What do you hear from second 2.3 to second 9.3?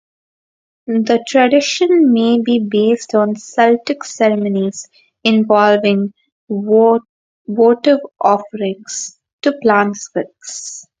be based on Celtic ceremonies, involving votive offerings